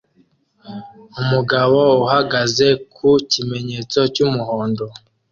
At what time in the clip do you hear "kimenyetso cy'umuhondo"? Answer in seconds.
3.31-4.85